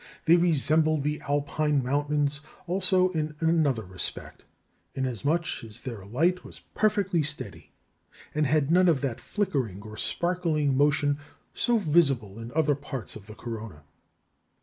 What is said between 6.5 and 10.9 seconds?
perfectly steady, and had none of that flickering or sparkling